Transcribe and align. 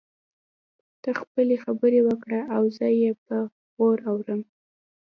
ته 1.01 1.09
خپلې 1.21 1.55
خبرې 1.63 1.99
وکړه 2.07 2.39
او 2.55 2.63
زه 2.77 2.87
يې 3.01 3.11
په 3.25 3.35
غور 3.73 3.97
اورم. 4.09 4.41